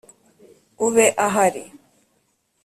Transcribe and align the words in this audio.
ube 0.85 1.05
ahari. 1.25 1.65